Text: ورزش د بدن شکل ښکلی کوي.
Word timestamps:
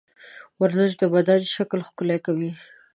ورزش 0.61 0.91
د 1.01 1.03
بدن 1.13 1.41
شکل 1.55 1.79
ښکلی 1.87 2.17
کوي. 2.25 2.51